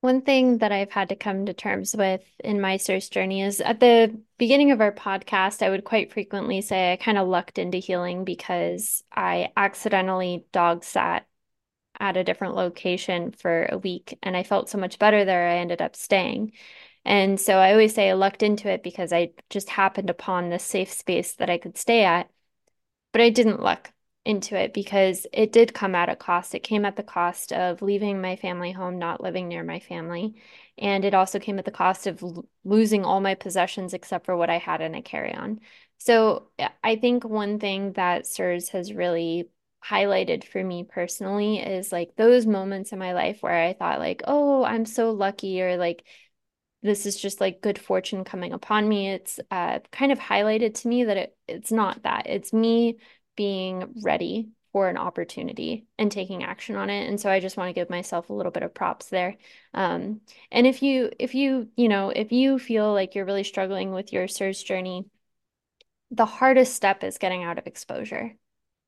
One 0.00 0.22
thing 0.22 0.58
that 0.58 0.72
I've 0.72 0.90
had 0.90 1.10
to 1.10 1.16
come 1.16 1.46
to 1.46 1.54
terms 1.54 1.94
with 1.94 2.24
in 2.42 2.60
my 2.60 2.76
CIRS 2.76 3.08
journey 3.08 3.40
is 3.42 3.60
at 3.60 3.78
the 3.78 4.20
beginning 4.36 4.72
of 4.72 4.80
our 4.80 4.90
podcast, 4.90 5.62
I 5.62 5.70
would 5.70 5.84
quite 5.84 6.12
frequently 6.12 6.60
say 6.60 6.92
I 6.92 6.96
kind 6.96 7.18
of 7.18 7.28
lucked 7.28 7.56
into 7.58 7.78
healing 7.78 8.24
because 8.24 9.04
I 9.12 9.52
accidentally 9.56 10.44
dog 10.50 10.82
sat 10.82 11.28
at 12.00 12.16
a 12.16 12.24
different 12.24 12.56
location 12.56 13.32
for 13.32 13.66
a 13.70 13.78
week 13.78 14.18
and 14.22 14.36
I 14.36 14.42
felt 14.42 14.68
so 14.68 14.78
much 14.78 14.98
better 14.98 15.24
there, 15.24 15.48
I 15.48 15.58
ended 15.58 15.82
up 15.82 15.96
staying. 15.96 16.52
And 17.04 17.40
so 17.40 17.54
I 17.58 17.72
always 17.72 17.94
say 17.94 18.10
I 18.10 18.14
lucked 18.14 18.42
into 18.42 18.68
it 18.68 18.82
because 18.82 19.12
I 19.12 19.32
just 19.50 19.68
happened 19.70 20.10
upon 20.10 20.48
this 20.48 20.64
safe 20.64 20.92
space 20.92 21.34
that 21.36 21.50
I 21.50 21.58
could 21.58 21.76
stay 21.76 22.04
at. 22.04 22.30
But 23.12 23.20
I 23.20 23.30
didn't 23.30 23.60
luck 23.60 23.92
into 24.24 24.56
it 24.56 24.72
because 24.72 25.26
it 25.32 25.52
did 25.52 25.74
come 25.74 25.94
at 25.94 26.08
a 26.08 26.16
cost. 26.16 26.54
It 26.54 26.62
came 26.62 26.84
at 26.84 26.96
the 26.96 27.02
cost 27.02 27.52
of 27.52 27.82
leaving 27.82 28.20
my 28.20 28.36
family 28.36 28.70
home, 28.70 28.98
not 28.98 29.20
living 29.20 29.48
near 29.48 29.64
my 29.64 29.80
family. 29.80 30.36
And 30.78 31.04
it 31.04 31.12
also 31.12 31.38
came 31.38 31.58
at 31.58 31.64
the 31.64 31.72
cost 31.72 32.06
of 32.06 32.22
losing 32.64 33.04
all 33.04 33.20
my 33.20 33.34
possessions 33.34 33.94
except 33.94 34.24
for 34.24 34.36
what 34.36 34.48
I 34.48 34.58
had 34.58 34.80
in 34.80 34.94
a 34.94 35.02
carry-on. 35.02 35.60
So 35.98 36.48
I 36.82 36.96
think 36.96 37.24
one 37.24 37.58
thing 37.58 37.92
that 37.92 38.26
CIRS 38.26 38.70
has 38.70 38.92
really 38.92 39.48
highlighted 39.84 40.44
for 40.44 40.62
me 40.62 40.84
personally 40.84 41.58
is 41.58 41.90
like 41.90 42.14
those 42.16 42.46
moments 42.46 42.92
in 42.92 42.98
my 42.98 43.12
life 43.14 43.42
where 43.42 43.60
I 43.64 43.72
thought 43.72 43.98
like, 43.98 44.22
oh, 44.24 44.64
I'm 44.64 44.84
so 44.84 45.10
lucky 45.10 45.60
or 45.62 45.76
like 45.76 46.04
this 46.82 47.06
is 47.06 47.16
just 47.16 47.40
like 47.40 47.60
good 47.60 47.78
fortune 47.78 48.24
coming 48.24 48.52
upon 48.52 48.88
me. 48.88 49.10
It's 49.10 49.38
uh, 49.50 49.80
kind 49.90 50.12
of 50.12 50.18
highlighted 50.18 50.74
to 50.80 50.88
me 50.88 51.04
that 51.04 51.16
it, 51.16 51.36
it's 51.46 51.72
not 51.72 52.02
that. 52.02 52.26
It's 52.26 52.52
me 52.52 52.98
being 53.36 53.94
ready 54.02 54.48
for 54.72 54.88
an 54.88 54.96
opportunity 54.96 55.86
and 55.98 56.10
taking 56.10 56.42
action 56.42 56.76
on 56.76 56.90
it. 56.90 57.08
And 57.08 57.20
so 57.20 57.30
I 57.30 57.40
just 57.40 57.56
want 57.56 57.68
to 57.68 57.74
give 57.74 57.90
myself 57.90 58.30
a 58.30 58.32
little 58.32 58.52
bit 58.52 58.62
of 58.62 58.74
props 58.74 59.06
there. 59.06 59.36
Um, 59.74 60.22
and 60.50 60.66
if 60.66 60.82
you, 60.82 61.10
if 61.18 61.34
you, 61.34 61.68
you 61.76 61.88
know, 61.88 62.08
if 62.10 62.32
you 62.32 62.58
feel 62.58 62.92
like 62.92 63.14
you're 63.14 63.26
really 63.26 63.44
struggling 63.44 63.92
with 63.92 64.12
your 64.12 64.26
CIRS 64.26 64.64
journey, 64.64 65.04
the 66.10 66.26
hardest 66.26 66.74
step 66.74 67.04
is 67.04 67.18
getting 67.18 67.42
out 67.44 67.58
of 67.58 67.66
exposure. 67.66 68.34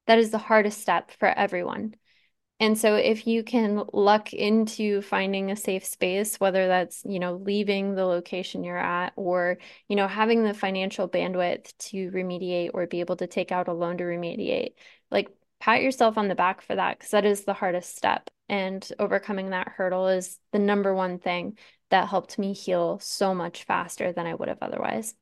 That 0.07 0.19
is 0.19 0.31
the 0.31 0.39
hardest 0.39 0.81
step 0.81 1.11
for 1.13 1.29
everyone. 1.29 1.95
And 2.61 2.79
so 2.79 2.95
if 2.95 3.27
you 3.27 3.43
can 3.43 3.85
luck 3.93 4.33
into 4.33 5.03
finding 5.03 5.51
a 5.51 5.57
safe 5.57 5.85
space, 5.85 6.39
whether 6.39 6.69
that's, 6.69 7.03
you 7.05 7.19
know, 7.19 7.35
leaving 7.35 7.95
the 7.95 8.05
location 8.05 8.63
you're 8.63 8.79
at 8.79 9.13
or, 9.17 9.59
you 9.89 9.97
know, 9.97 10.07
having 10.07 10.45
the 10.45 10.55
financial 10.55 11.09
bandwidth 11.09 11.77
to 11.91 12.11
remediate 12.13 12.71
or 12.73 12.87
be 12.87 13.01
able 13.01 13.17
to 13.17 13.27
take 13.27 13.51
out 13.51 13.69
a 13.69 13.73
loan 13.73 13.99
to 13.99 14.05
remediate, 14.05 14.75
like 15.11 15.29
pat 15.59 15.83
yourself 15.83 16.17
on 16.17 16.29
the 16.29 16.35
back 16.37 16.63
for 16.63 16.77
that 16.77 16.99
because 16.99 17.11
that 17.11 17.25
is 17.25 17.45
the 17.45 17.55
hardest 17.55 17.97
step. 17.97 18.31
And 18.49 18.89
overcoming 18.99 19.51
that 19.51 19.69
hurdle 19.69 20.09
is 20.09 20.39
the 20.53 20.59
number 20.59 20.95
one 20.95 21.19
thing 21.19 21.59
that 21.91 22.09
helped 22.09 22.39
me 22.39 22.53
heal 22.53 22.99
so 23.01 23.35
much 23.35 23.65
faster 23.65 24.13
than 24.13 24.27
I 24.27 24.35
would 24.35 24.49
have 24.49 24.59
otherwise. 24.63 25.15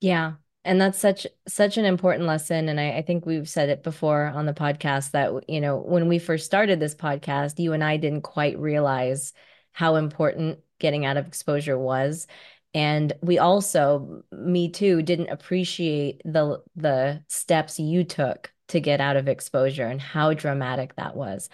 Yeah, 0.00 0.34
and 0.66 0.80
that's 0.80 0.98
such 0.98 1.26
such 1.48 1.78
an 1.78 1.84
important 1.84 2.26
lesson. 2.26 2.68
And 2.68 2.80
I, 2.80 2.98
I 2.98 3.02
think 3.02 3.24
we've 3.24 3.48
said 3.48 3.68
it 3.68 3.82
before 3.82 4.26
on 4.26 4.46
the 4.46 4.52
podcast 4.52 5.12
that, 5.12 5.48
you 5.48 5.60
know, 5.60 5.78
when 5.78 6.08
we 6.08 6.18
first 6.18 6.44
started 6.46 6.80
this 6.80 6.94
podcast, 6.94 7.58
you 7.58 7.72
and 7.72 7.84
I 7.84 7.96
didn't 7.96 8.22
quite 8.22 8.58
realize 8.58 9.32
how 9.72 9.96
important 9.96 10.58
getting 10.78 11.04
out 11.06 11.16
of 11.16 11.26
exposure 11.26 11.78
was. 11.78 12.26
And 12.74 13.12
we 13.22 13.38
also, 13.38 14.24
me 14.32 14.70
too, 14.70 15.02
didn't 15.02 15.30
appreciate 15.30 16.20
the 16.24 16.62
the 16.74 17.22
steps 17.28 17.78
you 17.78 18.04
took 18.04 18.52
to 18.68 18.80
get 18.80 19.00
out 19.00 19.16
of 19.16 19.28
exposure 19.28 19.86
and 19.86 20.00
how 20.00 20.34
dramatic 20.34 20.96
that 20.96 21.16
was. 21.16 21.48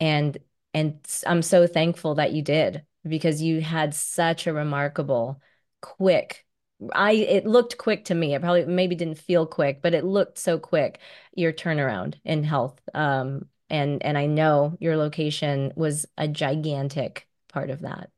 And 0.00 0.36
and 0.74 0.98
I'm 1.26 1.42
so 1.42 1.66
thankful 1.66 2.16
that 2.16 2.32
you 2.32 2.42
did 2.42 2.84
because 3.06 3.40
you 3.42 3.60
had 3.60 3.94
such 3.94 4.46
a 4.46 4.52
remarkable, 4.52 5.40
quick 5.80 6.45
I 6.94 7.12
it 7.12 7.46
looked 7.46 7.78
quick 7.78 8.04
to 8.06 8.14
me. 8.14 8.34
It 8.34 8.40
probably 8.42 8.66
maybe 8.66 8.94
didn't 8.94 9.18
feel 9.18 9.46
quick, 9.46 9.80
but 9.82 9.94
it 9.94 10.04
looked 10.04 10.38
so 10.38 10.58
quick. 10.58 10.98
Your 11.34 11.52
turnaround 11.52 12.16
in 12.24 12.44
health, 12.44 12.80
um, 12.94 13.48
and 13.70 14.02
and 14.02 14.18
I 14.18 14.26
know 14.26 14.76
your 14.80 14.96
location 14.96 15.72
was 15.76 16.06
a 16.18 16.28
gigantic 16.28 17.28
part 17.48 17.70
of 17.70 17.80
that. 17.80 18.10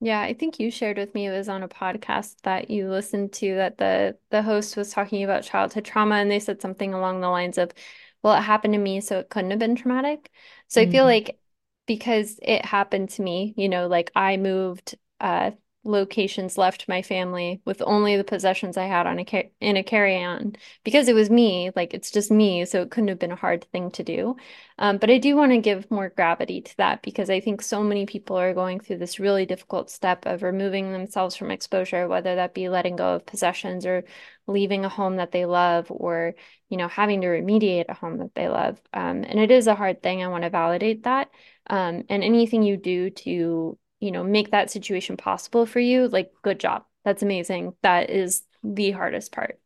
Yeah, 0.00 0.20
I 0.20 0.34
think 0.34 0.60
you 0.60 0.70
shared 0.70 0.98
with 0.98 1.14
me 1.14 1.26
it 1.26 1.30
was 1.32 1.48
on 1.48 1.62
a 1.62 1.68
podcast 1.68 2.42
that 2.42 2.68
you 2.70 2.90
listened 2.90 3.32
to 3.34 3.54
that 3.56 3.78
the 3.78 4.18
the 4.30 4.42
host 4.42 4.76
was 4.76 4.90
talking 4.92 5.24
about 5.24 5.42
childhood 5.42 5.86
trauma 5.86 6.16
and 6.16 6.30
they 6.30 6.38
said 6.40 6.60
something 6.60 6.92
along 6.92 7.20
the 7.20 7.30
lines 7.30 7.56
of, 7.56 7.72
well, 8.22 8.36
it 8.36 8.42
happened 8.42 8.74
to 8.74 8.78
me, 8.78 9.00
so 9.00 9.18
it 9.18 9.30
couldn't 9.30 9.50
have 9.50 9.58
been 9.58 9.74
traumatic. 9.74 10.30
So 10.68 10.82
I 10.82 10.86
feel 10.86 11.04
Mm. 11.04 11.06
like 11.06 11.38
because 11.86 12.38
it 12.42 12.64
happened 12.66 13.08
to 13.10 13.22
me, 13.22 13.54
you 13.56 13.68
know, 13.70 13.86
like 13.88 14.10
I 14.14 14.36
moved 14.36 14.96
uh 15.20 15.52
locations 15.86 16.58
left 16.58 16.88
my 16.88 17.02
family 17.02 17.60
with 17.64 17.80
only 17.86 18.16
the 18.16 18.24
possessions 18.24 18.76
I 18.76 18.86
had 18.86 19.06
on 19.06 19.18
a 19.18 19.50
in 19.60 19.76
a 19.76 19.82
carry-on 19.82 20.56
because 20.84 21.08
it 21.08 21.14
was 21.14 21.30
me, 21.30 21.70
like 21.76 21.94
it's 21.94 22.10
just 22.10 22.30
me, 22.30 22.64
so 22.64 22.82
it 22.82 22.90
couldn't 22.90 23.08
have 23.08 23.18
been 23.18 23.32
a 23.32 23.36
hard 23.36 23.64
thing 23.72 23.90
to 23.92 24.02
do. 24.02 24.36
Um, 24.78 24.98
but 24.98 25.10
I 25.10 25.18
do 25.18 25.36
want 25.36 25.52
to 25.52 25.58
give 25.58 25.90
more 25.90 26.10
gravity 26.10 26.60
to 26.60 26.76
that 26.78 27.02
because 27.02 27.30
I 27.30 27.40
think 27.40 27.62
so 27.62 27.82
many 27.82 28.04
people 28.06 28.36
are 28.38 28.52
going 28.52 28.80
through 28.80 28.98
this 28.98 29.18
really 29.18 29.46
difficult 29.46 29.90
step 29.90 30.26
of 30.26 30.42
removing 30.42 30.92
themselves 30.92 31.36
from 31.36 31.50
exposure, 31.50 32.08
whether 32.08 32.34
that 32.34 32.54
be 32.54 32.68
letting 32.68 32.96
go 32.96 33.14
of 33.14 33.26
possessions 33.26 33.86
or 33.86 34.04
leaving 34.46 34.84
a 34.84 34.88
home 34.88 35.16
that 35.16 35.32
they 35.32 35.46
love 35.46 35.86
or, 35.90 36.34
you 36.68 36.76
know, 36.76 36.88
having 36.88 37.20
to 37.22 37.26
remediate 37.28 37.86
a 37.88 37.94
home 37.94 38.18
that 38.18 38.34
they 38.34 38.48
love. 38.48 38.80
Um, 38.92 39.24
and 39.24 39.38
it 39.40 39.50
is 39.50 39.66
a 39.66 39.74
hard 39.74 40.02
thing. 40.02 40.22
I 40.22 40.28
want 40.28 40.44
to 40.44 40.50
validate 40.50 41.04
that. 41.04 41.30
Um, 41.68 42.04
and 42.08 42.22
anything 42.22 42.62
you 42.62 42.76
do 42.76 43.10
to 43.10 43.78
you 44.00 44.10
know, 44.12 44.24
make 44.24 44.50
that 44.50 44.70
situation 44.70 45.16
possible 45.16 45.66
for 45.66 45.80
you, 45.80 46.08
like 46.08 46.32
good 46.42 46.60
job. 46.60 46.84
That's 47.04 47.22
amazing. 47.22 47.74
That 47.82 48.10
is 48.10 48.42
the 48.62 48.90
hardest 48.92 49.32
part. 49.32 49.60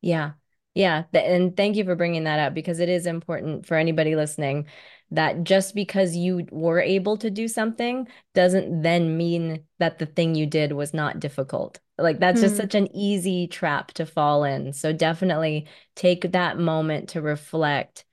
Yeah. 0.00 0.32
Yeah. 0.74 1.04
And 1.12 1.56
thank 1.56 1.76
you 1.76 1.84
for 1.84 1.94
bringing 1.94 2.24
that 2.24 2.40
up 2.40 2.54
because 2.54 2.80
it 2.80 2.88
is 2.88 3.06
important 3.06 3.64
for 3.66 3.76
anybody 3.76 4.16
listening 4.16 4.66
that 5.12 5.44
just 5.44 5.74
because 5.74 6.16
you 6.16 6.46
were 6.50 6.80
able 6.80 7.16
to 7.18 7.30
do 7.30 7.46
something 7.46 8.08
doesn't 8.34 8.82
then 8.82 9.16
mean 9.16 9.64
that 9.78 9.98
the 9.98 10.06
thing 10.06 10.34
you 10.34 10.46
did 10.46 10.72
was 10.72 10.92
not 10.92 11.20
difficult. 11.20 11.78
Like 11.96 12.18
that's 12.18 12.40
just 12.40 12.56
Hmm. 12.56 12.56
such 12.56 12.74
an 12.74 12.88
easy 12.94 13.46
trap 13.46 13.92
to 13.92 14.06
fall 14.06 14.42
in. 14.42 14.72
So 14.72 14.92
definitely 14.92 15.68
take 15.94 16.32
that 16.32 16.58
moment 16.58 17.10
to 17.10 17.22
reflect 17.22 18.03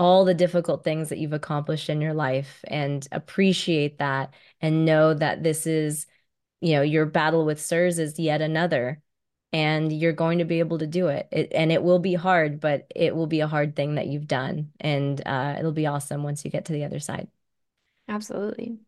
all 0.00 0.24
the 0.24 0.32
difficult 0.32 0.82
things 0.82 1.10
that 1.10 1.18
you've 1.18 1.34
accomplished 1.34 1.90
in 1.90 2.00
your 2.00 2.14
life 2.14 2.64
and 2.66 3.06
appreciate 3.12 3.98
that 3.98 4.32
and 4.62 4.86
know 4.86 5.12
that 5.12 5.42
this 5.42 5.66
is, 5.66 6.06
you 6.62 6.72
know, 6.72 6.80
your 6.80 7.04
battle 7.04 7.44
with 7.44 7.60
CIRS 7.60 7.98
is 7.98 8.18
yet 8.18 8.40
another 8.40 9.02
and 9.52 9.92
you're 9.92 10.14
going 10.14 10.38
to 10.38 10.46
be 10.46 10.60
able 10.60 10.78
to 10.78 10.86
do 10.86 11.08
it. 11.08 11.28
it 11.30 11.52
and 11.54 11.70
it 11.70 11.82
will 11.82 11.98
be 11.98 12.14
hard, 12.14 12.60
but 12.60 12.90
it 12.96 13.14
will 13.14 13.26
be 13.26 13.40
a 13.40 13.46
hard 13.46 13.76
thing 13.76 13.96
that 13.96 14.06
you've 14.06 14.26
done 14.26 14.72
and 14.80 15.20
uh, 15.26 15.56
it'll 15.58 15.70
be 15.70 15.86
awesome 15.86 16.22
once 16.22 16.46
you 16.46 16.50
get 16.50 16.64
to 16.64 16.72
the 16.72 16.84
other 16.84 16.98
side. 16.98 17.28
Absolutely. 18.08 18.78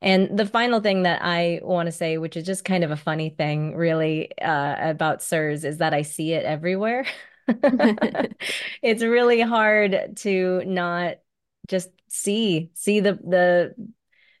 And 0.00 0.36
the 0.36 0.46
final 0.46 0.80
thing 0.80 1.04
that 1.04 1.20
I 1.22 1.60
want 1.62 1.86
to 1.86 1.92
say, 1.92 2.18
which 2.18 2.36
is 2.36 2.44
just 2.44 2.64
kind 2.64 2.82
of 2.82 2.90
a 2.90 2.96
funny 2.96 3.30
thing, 3.30 3.76
really, 3.76 4.36
uh, 4.40 4.90
about 4.90 5.20
CIRS, 5.20 5.64
is 5.64 5.78
that 5.78 5.94
I 5.94 6.02
see 6.02 6.32
it 6.32 6.44
everywhere. 6.44 7.06
It's 8.82 9.02
really 9.02 9.40
hard 9.40 10.16
to 10.18 10.62
not 10.66 11.16
just 11.66 11.90
see 12.08 12.70
see 12.74 13.00
the 13.00 13.14
the 13.14 13.74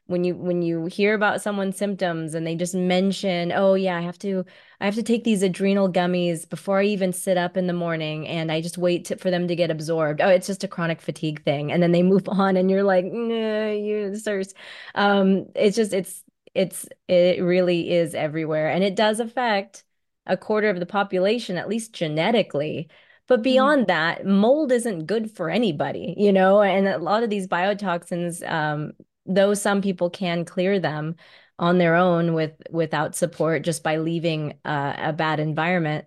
when 0.06 0.24
you 0.24 0.34
when 0.36 0.62
you 0.62 0.86
hear 0.86 1.14
about 1.14 1.42
someone's 1.42 1.76
symptoms 1.76 2.34
and 2.34 2.46
they 2.46 2.54
just 2.56 2.74
mention, 2.74 3.52
"Oh 3.52 3.74
yeah, 3.74 3.96
I 3.98 4.00
have 4.02 4.18
to 4.20 4.44
I 4.80 4.86
have 4.86 4.94
to 4.96 5.02
take 5.02 5.24
these 5.24 5.42
adrenal 5.42 5.92
gummies 5.92 6.48
before 6.48 6.80
I 6.80 6.84
even 6.84 7.12
sit 7.12 7.36
up 7.38 7.56
in 7.56 7.66
the 7.66 7.72
morning 7.74 8.26
and 8.28 8.50
I 8.52 8.60
just 8.62 8.78
wait 8.78 9.06
to, 9.06 9.16
for 9.18 9.30
them 9.30 9.48
to 9.48 9.56
get 9.56 9.70
absorbed." 9.70 10.20
Oh, 10.22 10.28
it's 10.28 10.46
just 10.46 10.64
a 10.64 10.68
chronic 10.68 11.00
fatigue 11.02 11.44
thing. 11.44 11.72
And 11.72 11.82
then 11.82 11.92
they 11.92 12.02
move 12.02 12.28
on 12.28 12.56
and 12.56 12.70
you're 12.70 12.84
like, 12.84 13.04
"Nah, 13.06 13.70
you 13.72 14.16
CIRS." 14.16 14.54
Um 14.94 15.46
it's 15.54 15.76
just 15.76 15.92
it's 15.92 16.24
it's 16.54 16.86
it 17.08 17.42
really 17.42 17.90
is 17.92 18.14
everywhere 18.14 18.70
and 18.70 18.82
it 18.84 18.96
does 18.96 19.20
affect 19.20 19.84
a 20.28 20.36
quarter 20.36 20.68
of 20.68 20.80
the 20.80 20.86
population 20.86 21.56
at 21.56 21.68
least 21.68 21.92
genetically. 21.92 22.88
But 23.26 23.40
Mm. 23.40 23.42
beyond 23.44 23.86
that, 23.88 24.24
mold 24.26 24.72
isn't 24.72 25.06
good 25.06 25.30
for 25.30 25.50
anybody, 25.50 26.14
you 26.16 26.32
know, 26.32 26.62
and 26.62 26.86
a 26.88 26.98
lot 26.98 27.22
of 27.22 27.30
these 27.30 27.46
biotoxins 27.46 28.48
um, 28.50 28.92
though 29.26 29.52
some 29.54 29.82
people 29.82 30.08
can 30.10 30.44
clear 30.46 30.80
them 30.80 31.14
on 31.58 31.78
their 31.78 31.94
own 31.96 32.34
with 32.34 32.52
without 32.70 33.14
support 33.16 33.62
just 33.62 33.82
by 33.82 33.96
leaving 33.98 34.58
uh, 34.64 34.94
a 34.98 35.12
bad 35.12 35.40
environment, 35.40 36.06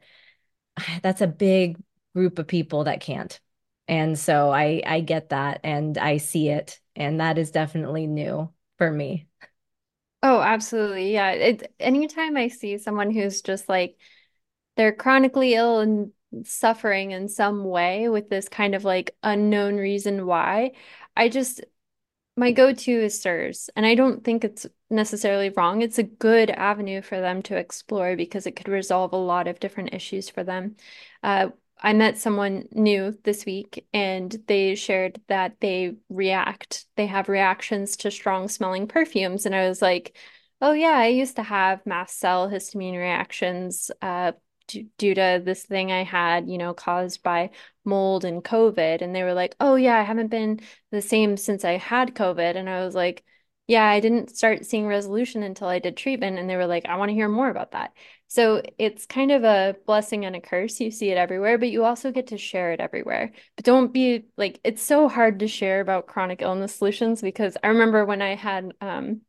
that's 1.04 1.22
a 1.22 1.28
big 1.28 1.78
group 2.16 2.40
of 2.40 2.48
people 2.48 2.86
that 2.86 3.02
can't. 3.02 3.40
And 3.88 4.18
so 4.18 4.52
I 4.52 4.82
I 4.86 5.02
get 5.02 5.30
that 5.30 5.62
and 5.64 5.98
I 5.98 6.18
see 6.18 6.50
it 6.50 6.80
and 6.96 7.20
that 7.20 7.38
is 7.38 7.52
definitely 7.52 8.08
new 8.08 8.52
for 8.78 8.92
me. 8.92 9.28
Oh, 10.24 10.42
absolutely. 10.42 11.14
Yeah. 11.14 11.32
It, 11.32 11.74
anytime 11.80 12.38
I 12.38 12.48
see 12.48 12.78
someone 12.78 13.12
who's 13.12 13.42
just 13.42 13.68
like 13.68 13.98
they're 14.78 14.94
chronically 14.94 15.56
ill 15.56 15.80
and 15.80 16.14
suffering 16.46 17.12
in 17.12 17.30
some 17.30 17.66
way 17.66 18.10
with 18.10 18.30
this 18.30 18.50
kind 18.50 18.76
of 18.76 18.86
like 18.86 19.16
unknown 19.24 19.78
reason 19.78 20.26
why, 20.28 20.74
I 21.18 21.30
just 21.30 21.62
my 22.38 22.52
go-to 22.52 22.92
is 22.92 23.22
CIRS, 23.22 23.70
and 23.76 23.86
I 23.86 23.96
don't 23.96 24.24
think 24.24 24.44
it's 24.46 24.68
necessarily 24.90 25.50
wrong. 25.52 25.82
It's 25.84 26.00
a 26.00 26.04
good 26.04 26.50
avenue 26.52 27.02
for 27.02 27.22
them 27.22 27.44
to 27.44 27.58
explore 27.58 28.16
because 28.18 28.48
it 28.48 28.56
could 28.58 28.70
resolve 28.70 29.14
a 29.14 29.18
lot 29.18 29.48
of 29.48 29.60
different 29.60 29.94
issues 29.94 30.30
for 30.30 30.44
them. 30.44 30.78
Uh, 31.24 31.50
I 31.82 31.94
met 31.94 32.18
someone 32.18 32.68
new 32.72 33.18
this 33.24 33.46
week, 33.46 33.88
and 33.94 34.36
they 34.48 34.76
shared 34.76 35.20
that 35.28 35.60
they 35.62 35.96
react, 36.10 36.86
they 36.96 37.08
have 37.08 37.28
reactions 37.30 37.98
to 37.98 38.12
strong 38.12 38.48
smelling 38.48 38.88
perfumes. 38.88 39.46
And 39.46 39.56
I 39.56 39.68
was 39.68 39.82
like, 39.82 40.16
Oh 40.62 40.74
yeah, 40.74 40.90
I 40.92 41.08
used 41.08 41.38
to 41.38 41.44
have 41.44 41.86
mast 41.88 42.20
cell 42.20 42.48
histamine 42.50 42.96
reactions 42.98 43.90
uh, 44.02 44.34
d 44.68 44.88
due 44.98 45.16
to 45.16 45.42
this 45.44 45.64
thing 45.66 45.92
I 45.92 46.04
had, 46.04 46.48
you 46.48 46.58
know, 46.60 46.74
caused 46.74 47.24
by 47.24 47.50
mold 47.84 48.26
and 48.26 48.44
COVID. 48.44 49.02
And 49.02 49.16
they 49.16 49.24
were 49.24 49.34
like, 49.34 49.56
"Oh 49.60 49.76
yeah, 49.76 49.98
I 49.98 50.04
haven't 50.04 50.28
been 50.28 50.60
the 50.92 51.02
same 51.02 51.36
since 51.38 51.66
I 51.66 51.78
had 51.78 52.14
COVID." 52.16 52.56
And 52.56 52.70
I 52.70 52.86
was 52.86 52.94
like, 52.96 53.24
"Yeah, 53.72 53.86
I 53.88 54.00
didn't 54.00 54.36
start 54.36 54.66
seeing 54.66 54.88
resolution 54.88 55.44
until 55.44 55.68
I 55.68 55.80
did 55.80 55.98
treatment." 55.98 56.38
And 56.40 56.50
they 56.50 56.56
were 56.58 56.68
like, 56.68 56.86
"I 56.86 56.98
want 56.98 57.10
to 57.10 57.14
hear 57.16 57.28
more 57.30 57.50
about 57.50 57.72
that." 57.72 57.94
So 58.28 58.62
it's 58.78 59.06
kind 59.06 59.32
of 59.32 59.44
a 59.44 59.76
blessing 59.86 60.26
and 60.26 60.36
a 60.36 60.42
curse. 60.42 60.80
You 60.80 60.92
see 60.92 61.10
it 61.12 61.18
everywhere, 61.18 61.58
but 61.58 61.70
you 61.70 61.84
also 61.84 62.12
get 62.12 62.28
to 62.28 62.38
share 62.38 62.72
it 62.74 62.80
everywhere. 62.80 63.32
But 63.56 63.66
don't 63.66 63.92
be 63.94 64.26
like, 64.38 64.60
it's 64.64 64.82
so 64.84 65.08
hard 65.10 65.40
to 65.40 65.48
share 65.48 65.82
about 65.82 66.08
chronic 66.08 66.42
illness 66.42 66.76
solutions 66.76 67.22
because 67.22 67.58
I 67.64 67.68
remember 67.70 68.06
when 68.06 68.22
I 68.22 68.36
had 68.36 68.74
um 68.82 69.22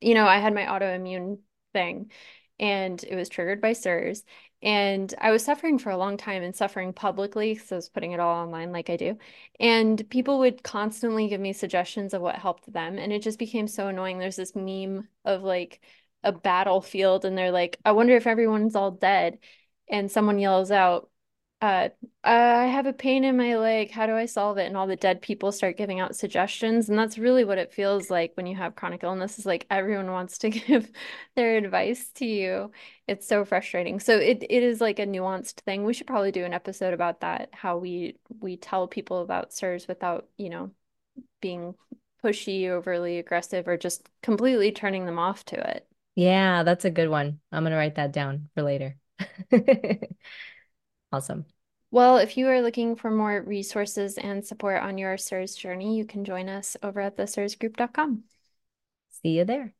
you 0.00 0.14
know, 0.14 0.26
I 0.26 0.38
had 0.38 0.54
my 0.54 0.64
autoimmune 0.66 1.38
thing 1.72 2.10
and 2.58 3.02
it 3.04 3.16
was 3.16 3.28
triggered 3.28 3.60
by 3.60 3.72
CIRS. 3.72 4.22
And 4.62 5.14
I 5.18 5.30
was 5.30 5.44
suffering 5.44 5.78
for 5.78 5.90
a 5.90 5.96
long 5.96 6.16
time 6.16 6.42
and 6.42 6.54
suffering 6.54 6.92
publicly 6.92 7.54
because 7.54 7.72
I 7.72 7.76
was 7.76 7.88
putting 7.88 8.12
it 8.12 8.20
all 8.20 8.36
online 8.42 8.72
like 8.72 8.90
I 8.90 8.96
do. 8.96 9.16
And 9.58 10.08
people 10.10 10.38
would 10.40 10.62
constantly 10.62 11.28
give 11.28 11.40
me 11.40 11.52
suggestions 11.52 12.14
of 12.14 12.22
what 12.22 12.36
helped 12.36 12.70
them. 12.72 12.98
And 12.98 13.12
it 13.12 13.22
just 13.22 13.38
became 13.38 13.66
so 13.68 13.88
annoying. 13.88 14.18
There's 14.18 14.36
this 14.36 14.54
meme 14.54 15.08
of 15.24 15.42
like 15.42 15.80
a 16.22 16.32
battlefield, 16.32 17.24
and 17.24 17.36
they're 17.36 17.50
like, 17.50 17.78
I 17.84 17.92
wonder 17.92 18.16
if 18.16 18.26
everyone's 18.26 18.76
all 18.76 18.90
dead. 18.90 19.38
And 19.90 20.10
someone 20.10 20.38
yells 20.38 20.70
out, 20.70 21.09
uh, 21.60 21.90
I 22.24 22.66
have 22.66 22.86
a 22.86 22.92
pain 22.92 23.22
in 23.22 23.36
my 23.36 23.56
leg. 23.56 23.90
How 23.90 24.06
do 24.06 24.14
I 24.14 24.24
solve 24.26 24.56
it? 24.56 24.66
And 24.66 24.76
all 24.76 24.86
the 24.86 24.96
dead 24.96 25.20
people 25.20 25.52
start 25.52 25.76
giving 25.76 26.00
out 26.00 26.16
suggestions. 26.16 26.88
And 26.88 26.98
that's 26.98 27.18
really 27.18 27.44
what 27.44 27.58
it 27.58 27.72
feels 27.72 28.10
like 28.10 28.32
when 28.34 28.46
you 28.46 28.56
have 28.56 28.76
chronic 28.76 29.02
illness 29.02 29.38
is 29.38 29.44
like 29.44 29.66
everyone 29.70 30.10
wants 30.10 30.38
to 30.38 30.50
give 30.50 30.90
their 31.36 31.56
advice 31.58 32.08
to 32.14 32.24
you. 32.26 32.70
It's 33.06 33.26
so 33.28 33.44
frustrating. 33.44 34.00
So 34.00 34.16
it, 34.16 34.42
it 34.48 34.62
is 34.62 34.80
like 34.80 34.98
a 34.98 35.06
nuanced 35.06 35.60
thing. 35.60 35.84
We 35.84 35.92
should 35.92 36.06
probably 36.06 36.32
do 36.32 36.44
an 36.44 36.54
episode 36.54 36.94
about 36.94 37.20
that, 37.20 37.50
how 37.52 37.76
we 37.76 38.16
we 38.40 38.56
tell 38.56 38.88
people 38.88 39.20
about 39.20 39.52
CIRS 39.52 39.86
without, 39.86 40.28
you 40.38 40.48
know, 40.48 40.70
being 41.42 41.74
pushy, 42.24 42.68
overly 42.68 43.18
aggressive, 43.18 43.68
or 43.68 43.76
just 43.76 44.08
completely 44.22 44.72
turning 44.72 45.04
them 45.04 45.18
off 45.18 45.44
to 45.46 45.70
it. 45.76 45.86
Yeah, 46.14 46.62
that's 46.62 46.84
a 46.84 46.90
good 46.90 47.08
one. 47.08 47.40
I'm 47.52 47.64
gonna 47.64 47.76
write 47.76 47.96
that 47.96 48.12
down 48.12 48.48
for 48.54 48.62
later. 48.62 48.96
Awesome. 51.12 51.46
Well, 51.92 52.18
if 52.18 52.36
you 52.36 52.46
are 52.48 52.62
looking 52.62 52.94
for 52.96 53.10
more 53.10 53.42
resources 53.42 54.16
and 54.16 54.46
support 54.46 54.82
on 54.82 54.98
your 54.98 55.16
CIRS 55.16 55.56
journey, 55.56 55.96
you 55.96 56.04
can 56.04 56.24
join 56.24 56.48
us 56.48 56.76
over 56.82 57.00
at 57.00 57.16
the 57.16 57.24
cirsgroup.com. 57.24 58.24
See 59.10 59.36
you 59.36 59.44
there. 59.44 59.74